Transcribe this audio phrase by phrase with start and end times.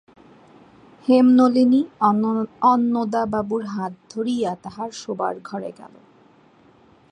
[1.05, 1.81] হেমনলিনী
[2.63, 5.93] অন্নদাবাবুর হাত ধরিয়া তাহার শোবার ঘরে গেল।